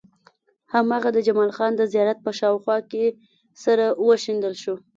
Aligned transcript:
هماغه 0.73 1.09
د 1.13 1.17
جمال 1.27 1.51
خان 1.57 1.71
د 1.77 1.81
زيارت 1.93 2.17
په 2.25 2.31
شاوخوا 2.39 2.77
کې 2.91 3.05
سره 3.63 3.85
وشيندل 4.07 4.53
شو. 4.63 4.75